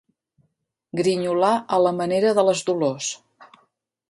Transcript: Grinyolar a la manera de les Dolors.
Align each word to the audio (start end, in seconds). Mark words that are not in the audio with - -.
Grinyolar 1.01 1.51
a 1.77 1.81
la 1.89 1.95
manera 2.01 2.33
de 2.41 2.47
les 2.49 2.65
Dolors. 2.71 3.13